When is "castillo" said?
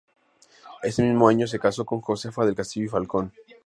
2.55-2.87